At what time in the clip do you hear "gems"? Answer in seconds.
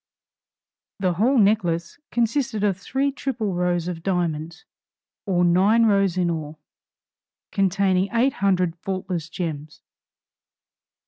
9.29-9.83